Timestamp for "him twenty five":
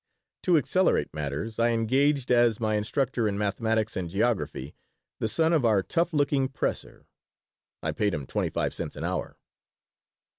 8.15-8.73